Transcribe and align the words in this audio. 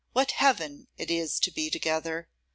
what 0.13 0.31
heaven 0.31 0.87
it 0.97 1.11
is 1.11 1.39
to 1.39 1.51
be 1.51 1.69
together! 1.69 2.27